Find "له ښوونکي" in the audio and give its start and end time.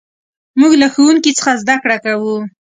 0.81-1.31